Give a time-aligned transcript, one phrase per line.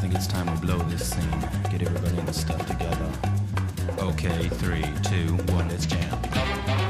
[0.00, 1.40] think it's time we blow this scene.
[1.70, 3.10] Get everybody in the stuff together.
[3.98, 6.87] Okay, three, two, one, let's jam.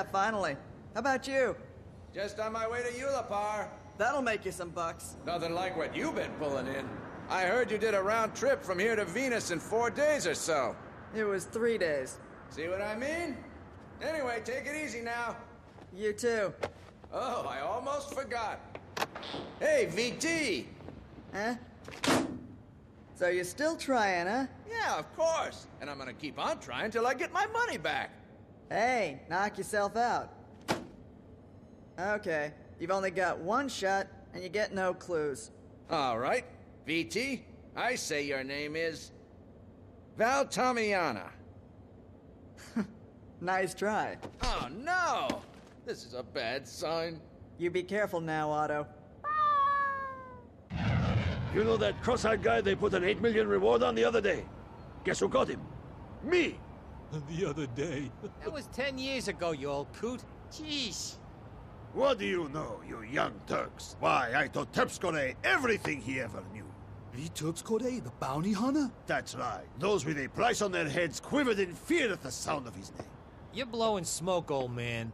[0.00, 0.56] Yeah, finally.
[0.94, 1.54] How about you?
[2.14, 3.68] Just on my way to Eulapar.
[3.98, 5.16] That'll make you some bucks.
[5.26, 6.88] Nothing like what you've been pulling in.
[7.28, 10.34] I heard you did a round trip from here to Venus in four days or
[10.34, 10.74] so.
[11.14, 12.18] It was three days.
[12.48, 13.36] See what I mean?
[14.00, 15.36] Anyway, take it easy now.
[15.94, 16.54] You too.
[17.12, 18.58] Oh, I almost forgot.
[19.58, 20.64] Hey, VT!
[21.34, 21.56] Huh?
[23.16, 24.46] So you're still trying, huh?
[24.66, 25.66] Yeah, of course.
[25.82, 28.12] And I'm gonna keep on trying till I get my money back.
[28.70, 30.32] Hey, knock yourself out.
[31.98, 35.50] Okay, you've only got one shot, and you get no clues.
[35.90, 36.44] All right,
[36.86, 37.40] VT,
[37.74, 39.10] I say your name is
[40.16, 41.30] Val Tomiana.
[43.42, 44.18] Nice try.
[44.42, 45.40] Oh no!
[45.86, 47.20] This is a bad sign.
[47.58, 48.86] You be careful now, Otto.
[51.54, 54.44] You know that cross-eyed guy they put an 8 million reward on the other day?
[55.04, 55.60] Guess who got him?
[56.22, 56.60] Me!
[57.28, 58.10] The other day.
[58.42, 60.22] That was ten years ago, you old coot.
[60.52, 61.16] Jeez.
[61.92, 63.96] What do you know, you young Turks?
[63.98, 66.64] Why, I taught Terpsichore everything he ever knew.
[67.16, 68.88] Vitubskode, the bounty hunter?
[69.06, 69.64] That's right.
[69.80, 72.92] Those with a price on their heads quivered in fear at the sound of his
[72.92, 73.08] name.
[73.52, 75.12] You're blowing smoke, old man.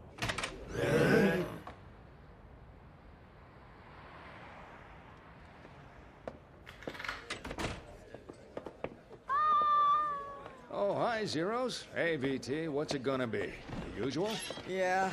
[10.70, 11.84] Oh, hi, Zeros.
[11.94, 13.50] Hey, VT, what's it gonna be?
[13.96, 14.30] The usual?
[14.68, 15.10] Yeah.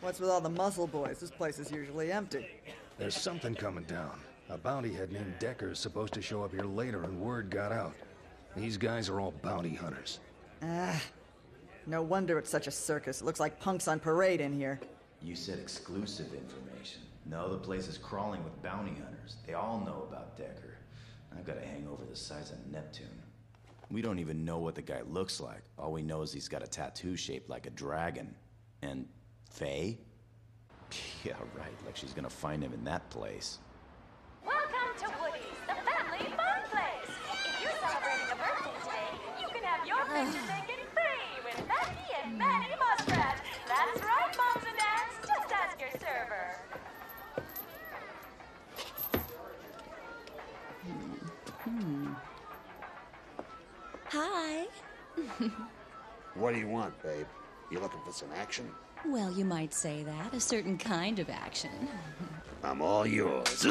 [0.00, 1.20] What's with all the muscle boys?
[1.20, 2.48] This place is usually empty.
[2.96, 4.18] There's something coming down.
[4.48, 7.70] A bounty head named Decker is supposed to show up here later, and word got
[7.70, 7.92] out.
[8.56, 10.20] These guys are all bounty hunters.
[10.62, 11.02] Ah.
[11.86, 13.20] No wonder it's such a circus.
[13.20, 14.80] It looks like punks on parade in here.
[15.20, 17.02] You said exclusive information.
[17.26, 19.36] No, the place is crawling with bounty hunters.
[19.46, 20.78] They all know about Decker.
[21.36, 23.25] I've got a hangover the size of Neptune.
[23.90, 25.62] We don't even know what the guy looks like.
[25.78, 28.34] All we know is he's got a tattoo shaped like a dragon.
[28.82, 29.06] And
[29.50, 29.98] Faye?
[31.24, 31.72] Yeah, right.
[31.84, 33.58] Like she's gonna find him in that place.
[54.18, 54.64] Hi.
[56.36, 57.26] What do you want, babe?
[57.70, 58.70] You looking for some action?
[59.04, 60.32] Well, you might say that.
[60.32, 61.88] A certain kind of action.
[62.64, 63.66] I'm all yours.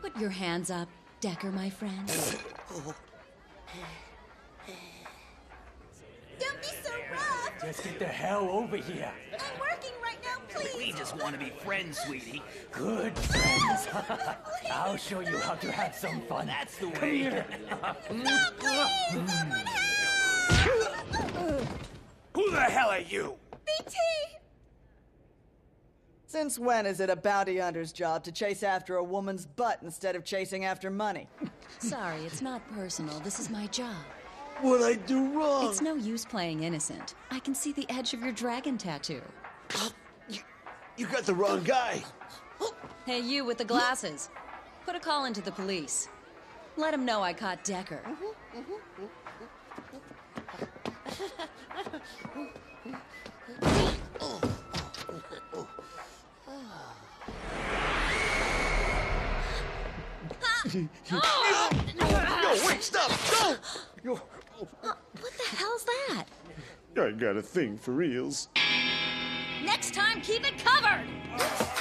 [0.00, 0.88] Put your hands up,
[1.20, 2.08] Decker, my friend.
[6.38, 7.52] Don't be so rough.
[7.60, 9.12] Just get the hell over here.
[9.34, 9.53] I'm working right now,
[10.54, 10.74] please.
[10.76, 12.42] We just want to be friends, sweetie.
[12.72, 13.88] Good friends.
[14.72, 16.46] I'll show you how to have some fun.
[16.46, 16.94] That's the way.
[16.94, 17.46] Come here.
[22.34, 23.34] Who the hell are you?
[23.66, 23.94] VT!
[26.26, 30.16] Since when is it a bounty hunter's job to chase after a woman's butt instead
[30.16, 31.28] of chasing after money?
[31.78, 33.20] Sorry, it's not personal.
[33.20, 33.94] This is my job.
[34.60, 35.68] What I do wrong?
[35.68, 37.14] It's no use playing innocent.
[37.30, 39.22] I can see the edge of your dragon tattoo.
[40.96, 42.04] You got the wrong guy.
[43.04, 44.28] Hey, you with the glasses.
[44.86, 46.08] Put a call into the police.
[46.76, 48.00] Let them know I caught Decker.
[61.20, 63.10] No, wait, stop!
[63.30, 63.60] Don't!
[64.04, 66.24] What the hell's that?
[66.96, 68.48] I got a thing for reals.
[69.84, 71.73] Next time, keep it covered!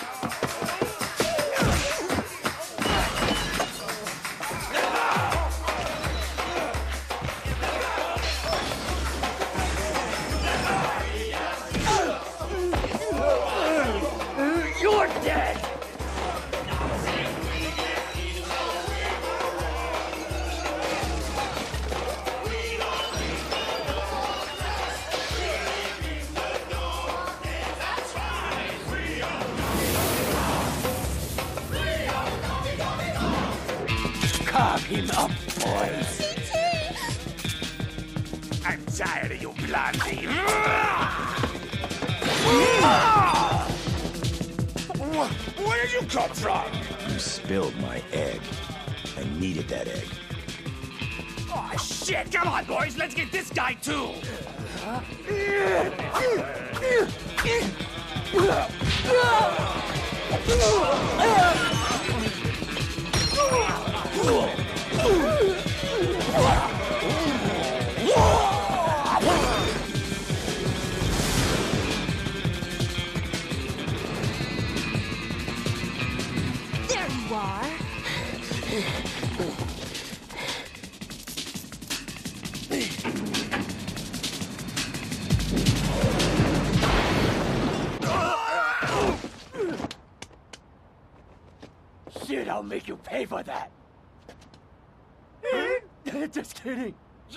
[53.63, 54.22] Guy too!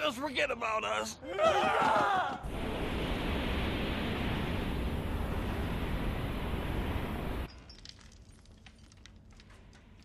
[0.07, 0.13] Kidding.
[0.13, 1.17] Just forget about us.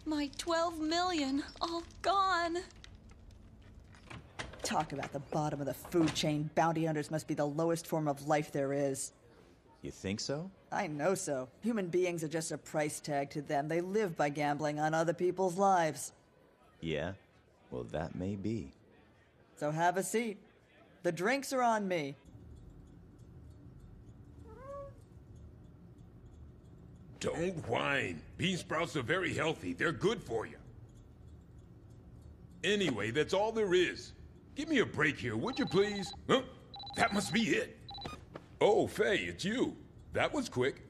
[0.06, 2.57] My 12 million, all gone.
[4.61, 6.49] Talk about the bottom of the food chain.
[6.54, 9.14] Bounty hunters must be the lowest form of life there is.
[9.81, 10.52] You think so?
[10.71, 11.47] I know so.
[11.61, 13.68] Human beings are just a price tag to them.
[13.68, 16.11] They live by gambling on other people's lives.
[16.81, 17.14] Yeah.
[17.71, 18.71] Well, that may be.
[19.61, 20.39] So have a seat.
[21.03, 22.15] The drinks are on me.
[27.19, 28.23] Don't whine.
[28.37, 29.73] Bean sprouts are very healthy.
[29.73, 30.57] They're good for you.
[32.63, 34.13] Anyway, that's all there is.
[34.56, 36.11] Give me a break here, would you please?
[36.27, 36.41] Huh?
[36.95, 37.77] That must be it.
[38.59, 39.77] Oh, Faye, it's you.
[40.13, 40.81] That was quick.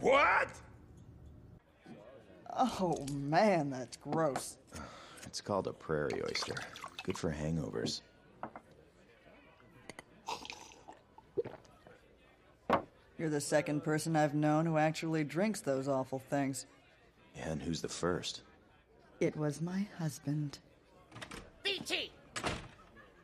[0.00, 0.50] What?
[2.54, 4.58] Oh man, that's gross.
[5.24, 6.56] It's called a prairie oyster.
[7.04, 8.02] Good for hangovers.
[13.18, 16.66] You're the second person I've known who actually drinks those awful things.
[17.36, 18.42] And who's the first?
[19.20, 20.58] It was my husband.
[21.64, 22.08] VT,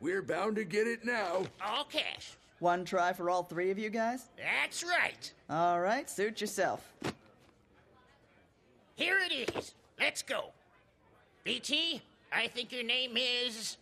[0.00, 1.44] We're bound to get it now.
[1.64, 2.32] all cash.
[2.58, 4.26] One try for all three of you guys?
[4.36, 5.32] That's right.
[5.48, 6.92] All right, suit yourself.
[8.96, 9.74] Here it is.
[9.98, 10.52] Let's go.
[11.46, 12.00] VT,
[12.32, 13.76] I think your name is.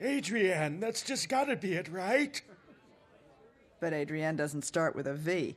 [0.00, 2.40] Adrienne, that's just gotta be it, right?
[3.80, 5.56] But Adrienne doesn't start with a V.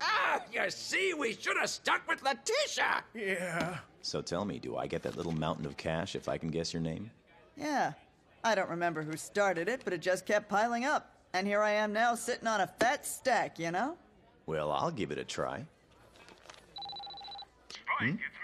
[0.00, 3.04] Ah, you see, we should have stuck with Letitia!
[3.14, 3.78] Yeah.
[4.00, 6.72] So tell me, do I get that little mountain of cash if I can guess
[6.72, 7.10] your name?
[7.56, 7.92] Yeah.
[8.44, 11.14] I don't remember who started it, but it just kept piling up.
[11.32, 13.96] And here I am now sitting on a fat stack, you know?
[14.46, 15.64] Well, I'll give it a try.
[17.70, 18.41] Spike, it's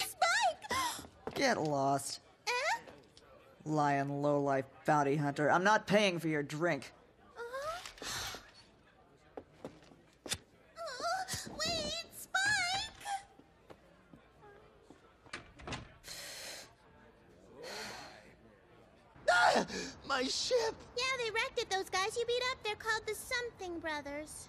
[0.00, 0.26] Spike!
[1.34, 2.20] Get lost.
[2.46, 2.50] Eh?
[3.64, 6.92] Lion lowlife bounty hunter, I'm not paying for your drink.
[23.74, 24.48] The Brothers.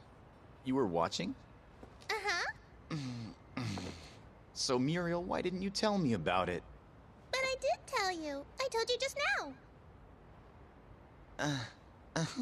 [0.66, 1.36] You were watching?
[2.10, 2.98] Uh huh.
[4.54, 6.62] So, Muriel, why didn't you tell me about it?
[7.32, 8.46] But I did tell you.
[8.60, 9.54] I told you just now.
[12.16, 12.26] Uh,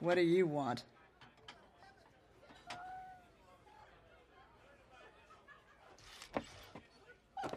[0.00, 0.84] What do you want?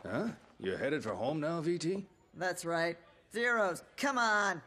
[0.05, 0.27] Huh?
[0.59, 2.03] You're headed for home now, VT?
[2.35, 2.97] That's right.
[3.33, 4.61] Zeros, come on!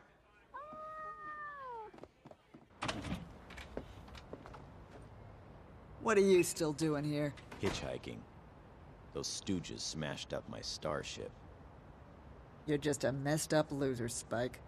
[6.08, 7.34] What are you still doing here?
[7.62, 8.16] Hitchhiking.
[9.12, 11.30] Those stooges smashed up my starship.
[12.64, 14.58] You're just a messed up loser, Spike.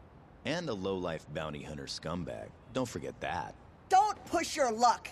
[0.44, 2.48] And a low-life bounty hunter scumbag.
[2.74, 3.54] Don't forget that.
[3.88, 5.08] Don't push your luck!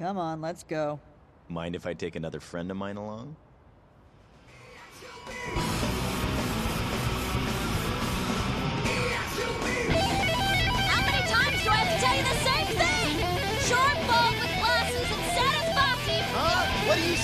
[0.00, 0.98] Come on, let's go.
[1.48, 3.36] Mind if I take another friend of mine along?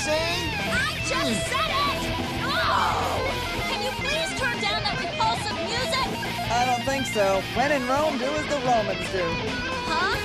[0.00, 0.48] Saying?
[0.72, 2.00] I just said it!
[2.48, 3.28] Oh!
[3.68, 6.08] Can you please turn down that repulsive music?
[6.50, 7.42] I don't think so.
[7.54, 9.24] When in Rome, do as the Romans do.
[9.84, 10.16] Huh?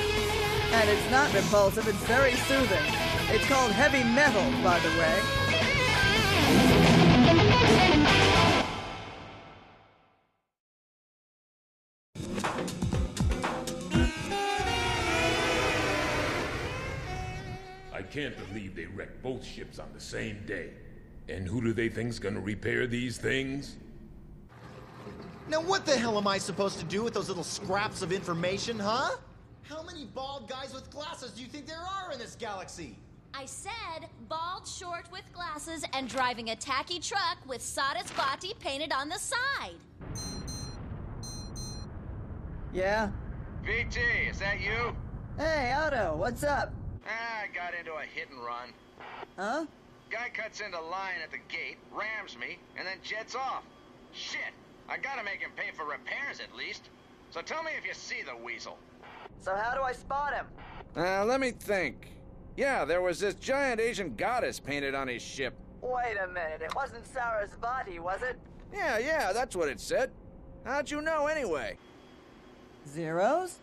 [0.71, 2.85] And it's not repulsive, it's very soothing.
[3.35, 6.84] It's called heavy metal, by the way.
[18.15, 20.69] Can't believe they wrecked both ships on the same day.
[21.27, 23.75] And who do they think's gonna repair these things?
[25.49, 28.79] Now, what the hell am I supposed to do with those little scraps of information,
[28.79, 29.17] huh?
[29.63, 32.97] How many bald guys with glasses do you think there are in this galaxy?
[33.33, 39.09] I said bald, short, with glasses, and driving a tacky truck with Sarasvati painted on
[39.09, 39.75] the side.
[42.73, 43.09] Yeah?
[43.65, 44.95] VT, is that you?
[45.37, 46.71] Hey, Otto, what's up?
[47.07, 48.69] Ah, I got into a hit and run.
[49.37, 49.65] Huh?
[50.09, 53.63] Guy cuts into line at the gate, rams me, and then jets off.
[54.11, 54.53] Shit!
[54.87, 56.89] I gotta make him pay for repairs at least.
[57.31, 58.77] So tell me if you see the weasel.
[59.41, 60.45] So how do I spot him?
[60.95, 62.07] Uh, let me think.
[62.55, 65.53] Yeah, there was this giant Asian goddess painted on his ship.
[65.81, 68.37] Wait a minute, it wasn't Sarasvati, was it?
[68.73, 70.11] Yeah, yeah, that's what it said.
[70.63, 71.77] How'd you know anyway?
[72.87, 73.59] Zeros?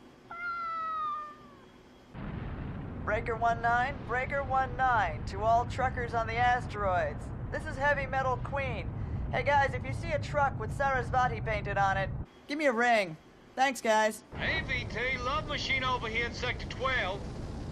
[3.04, 7.24] Breaker 19, Breaker 19, to all truckers on the asteroids.
[7.50, 8.88] This is Heavy Metal Queen.
[9.32, 12.08] Hey guys, if you see a truck with Sarasvati painted on it,
[12.46, 13.16] give me a ring.
[13.56, 14.22] Thanks, guys.
[14.36, 17.20] Hey, VT, Love Machine over here in Sector 12.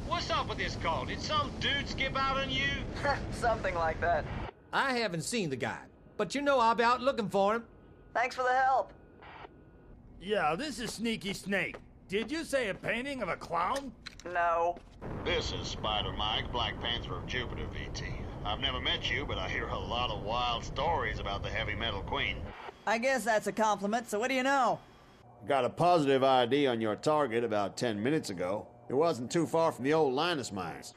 [0.08, 1.04] What's up with this call?
[1.04, 2.68] Did some dude skip out on you?
[3.30, 4.24] Something like that.
[4.72, 5.78] I haven't seen the guy,
[6.16, 7.64] but you know I'll be out looking for him.
[8.14, 8.92] Thanks for the help.
[10.20, 11.76] Yeah, this is Sneaky Snake.
[12.08, 13.92] Did you say a painting of a clown?
[14.24, 14.76] No.
[15.24, 18.04] This is Spider Mike, Black Panther of Jupiter, VT.
[18.44, 21.74] I've never met you, but I hear a lot of wild stories about the Heavy
[21.74, 22.36] Metal Queen.
[22.86, 24.78] I guess that's a compliment, so what do you know?
[25.48, 28.66] Got a positive ID on your target about 10 minutes ago.
[28.88, 30.94] It wasn't too far from the old Linus mines.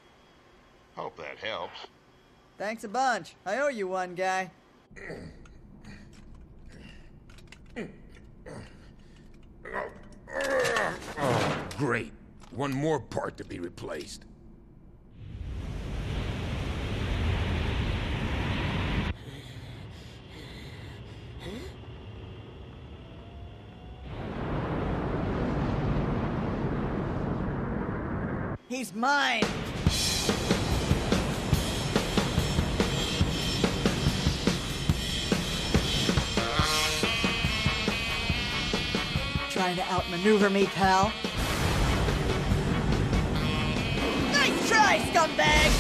[0.96, 1.80] Hope that helps.
[2.58, 3.36] Thanks a bunch.
[3.46, 4.52] I owe you one, guy.
[11.20, 12.12] Oh, great.
[12.56, 14.26] One more part to be replaced.
[28.70, 29.42] He's mine.
[39.50, 41.12] Trying to outmaneuver me, pal?
[44.94, 45.72] Try, scumbag!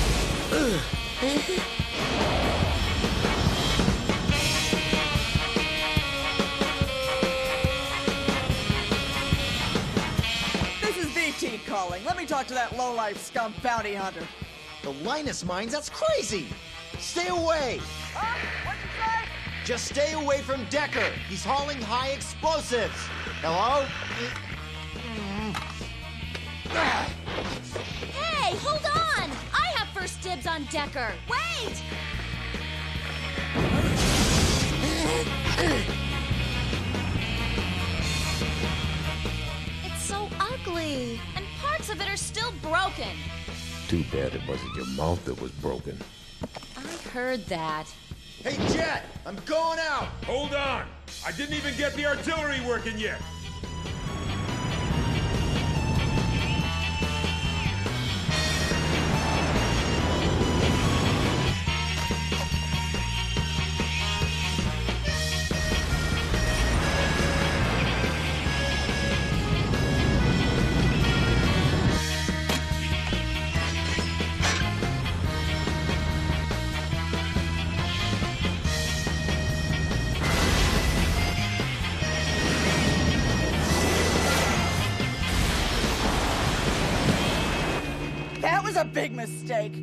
[10.81, 12.03] This is VT calling.
[12.05, 14.25] Let me talk to that lowlife scum bounty hunter.
[14.81, 15.73] The Linus mines?
[15.73, 16.47] That's crazy!
[16.97, 17.81] Stay away!
[19.63, 21.11] Just stay away from Decker.
[21.29, 22.97] He's hauling high explosives.
[23.41, 23.85] Hello?
[30.69, 31.11] Decker.
[31.27, 31.83] Wait!
[39.83, 43.17] It's so ugly, and parts of it are still broken.
[43.87, 45.97] Too bad it wasn't your mouth that was broken.
[46.77, 47.87] I heard that.
[48.43, 49.05] Hey, Jet!
[49.25, 50.09] I'm going out!
[50.25, 50.85] Hold on!
[51.25, 53.19] I didn't even get the artillery working yet!
[88.93, 89.73] Big mistake.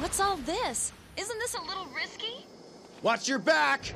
[0.00, 0.92] What's all this?
[1.16, 2.44] Isn't this a little risky?
[3.02, 3.94] Watch your back!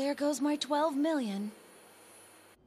[0.00, 1.52] There goes my 12 million.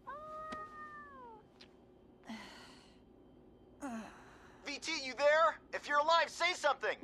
[3.84, 5.58] VT, you there?
[5.74, 6.96] If you're alive, say something!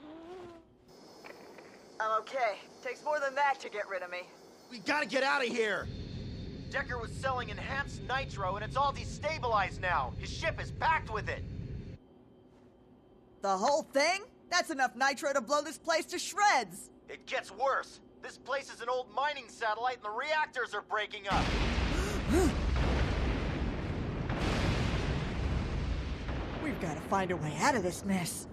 [2.00, 2.60] I'm okay.
[2.84, 4.20] Takes more than that to get rid of me.
[4.70, 5.88] We gotta get out of here!
[6.70, 10.14] Decker was selling enhanced nitro, and it's all destabilized now.
[10.20, 11.44] His ship is packed with it.
[13.42, 14.22] The whole thing?
[14.52, 16.92] That's enough nitro to blow this place to shreds.
[17.10, 18.00] It gets worse.
[18.22, 21.44] This place is an old mining satellite, and the reactors are breaking up.
[26.64, 28.48] We've got to find a way out of this mess.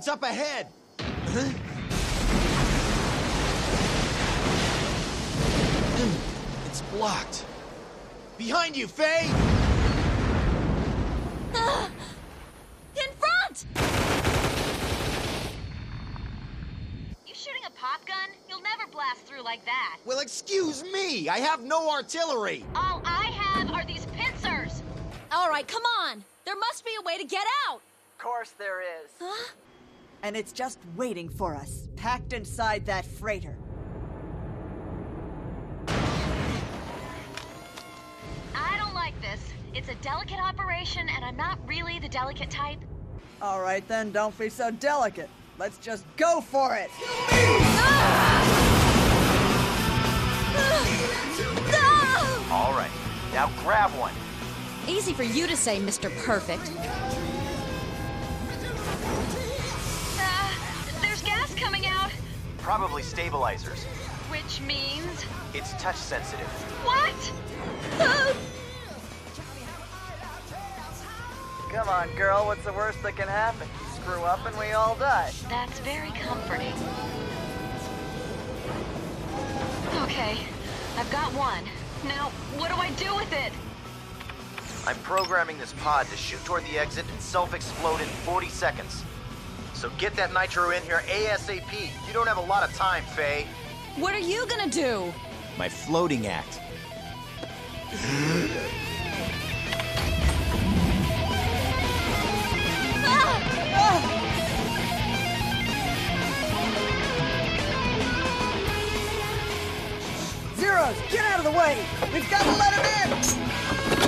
[0.00, 0.66] It's up ahead!
[6.64, 7.44] It's blocked.
[8.38, 9.26] Behind you, Faye!
[12.96, 13.66] In front!
[17.26, 18.16] You shooting a pop gun?
[18.48, 19.98] You'll never blast through like that.
[20.06, 21.28] Well, excuse me!
[21.28, 22.64] I have no artillery!
[22.74, 24.82] All I have are these pincers.
[25.30, 26.24] All right, come on.
[26.46, 27.82] There must be a way to get out.
[28.16, 29.10] Of course there is.
[30.22, 33.56] And it's just waiting for us, packed inside that freighter.
[38.54, 39.40] I don't like this.
[39.74, 42.78] It's a delicate operation, and I'm not really the delicate type.
[43.40, 45.30] All right then, don't be so delicate.
[45.58, 46.90] Let's just go for it.
[47.32, 48.30] Ah!
[52.50, 52.90] All right,
[53.32, 54.12] now grab one.
[54.88, 56.10] Easy for you to say, Mr.
[56.24, 56.70] Perfect.
[62.62, 63.84] Probably stabilizers.
[64.30, 65.24] which means.
[65.54, 66.46] It's touch sensitive.
[66.84, 67.32] What?
[68.00, 68.36] Oh.
[71.72, 73.66] Come on, girl, what's the worst that can happen?
[73.94, 75.30] Screw up and we all die.
[75.48, 76.74] That's very comforting.
[80.02, 80.38] Okay,
[80.96, 81.64] I've got one.
[82.06, 83.52] Now, what do I do with it?
[84.86, 89.04] I'm programming this pod to shoot toward the exit and self-explode in 40 seconds.
[89.80, 91.72] So get that nitro in here ASAP.
[92.06, 93.46] You don't have a lot of time, Faye.
[93.96, 95.10] What are you gonna do?
[95.56, 96.60] My floating act.
[110.56, 111.82] Zeros, get out of the way!
[112.12, 113.99] We've got to let him in!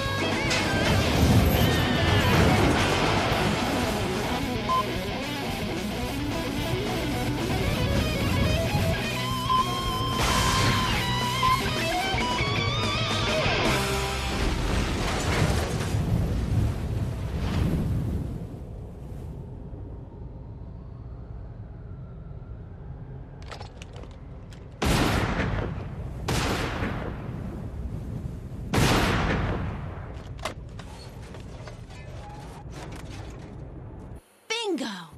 [34.82, 35.11] go.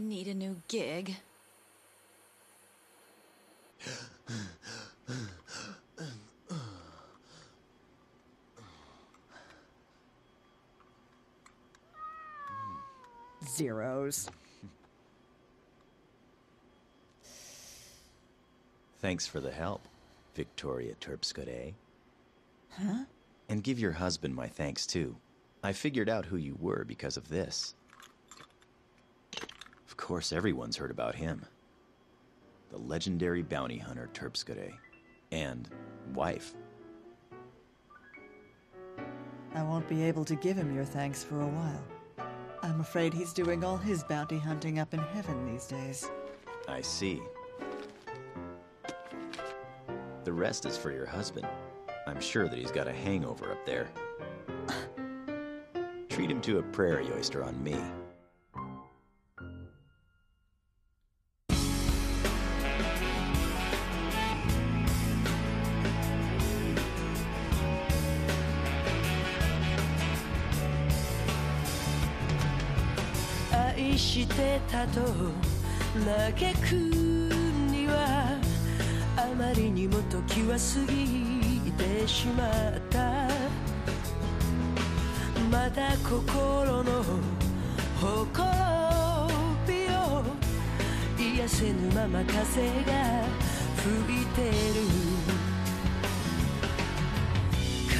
[0.00, 1.14] Need a new gig.
[13.46, 14.30] Zeros.
[19.00, 19.82] Thanks for the help,
[20.34, 21.74] Victoria Terpsichore.
[22.70, 23.04] Huh?
[23.50, 25.14] And give your husband my thanks too.
[25.62, 27.74] I figured out who you were because of this.
[30.10, 31.46] Of course, everyone's heard about him.
[32.72, 34.72] The legendary bounty hunter Terpsichore.
[35.30, 35.68] And
[36.14, 36.52] wife.
[39.54, 41.84] I won't be able to give him your thanks for a while.
[42.60, 46.10] I'm afraid he's doing all his bounty hunting up in heaven these days.
[46.66, 47.22] I see.
[50.24, 51.46] The rest is for your husband.
[52.08, 53.88] I'm sure that he's got a hangover up there.
[56.08, 57.99] Treat him to a prairie oyster on me.「
[74.70, 75.00] たと
[76.06, 76.74] 嘆く
[77.72, 78.38] には
[79.16, 83.28] あまりにも時は過ぎてしまった」
[85.50, 87.02] 「まだ心の
[88.00, 89.28] ほころ
[89.66, 90.22] びを
[91.18, 93.24] 癒せぬまま風が
[93.76, 94.50] 吹いてる」
[97.88, 97.98] 乾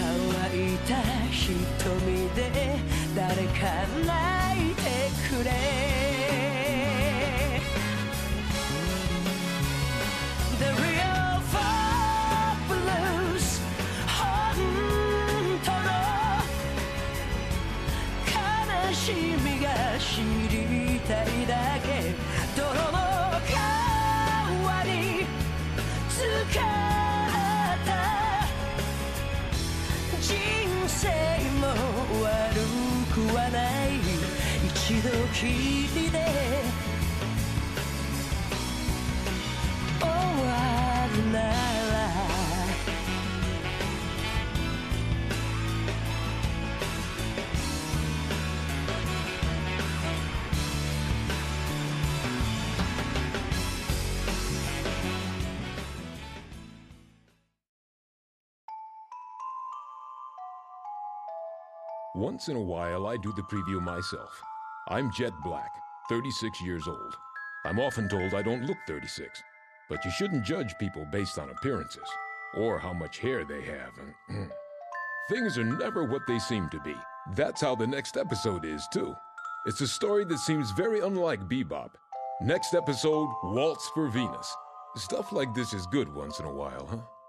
[0.56, 0.94] いた
[1.32, 2.78] 瞳で
[3.16, 3.58] 誰か
[4.06, 4.80] 泣いて
[5.28, 6.09] くれ。
[35.39, 36.19] 一度きりで
[40.01, 41.45] 終わるなら「
[62.15, 64.48] Once in a while, I do the preview myself.
[64.90, 65.70] I'm Jet Black,
[66.08, 67.16] 36 years old.
[67.64, 69.40] I'm often told I don't look 36,
[69.88, 72.08] but you shouldn't judge people based on appearances
[72.54, 73.92] or how much hair they have.
[73.98, 74.48] And hmm,
[75.28, 76.96] things are never what they seem to be.
[77.36, 79.14] That's how the next episode is, too.
[79.64, 81.90] It's a story that seems very unlike Bebop.
[82.42, 84.52] Next episode Waltz for Venus.
[84.96, 87.19] Stuff like this is good once in a while, huh?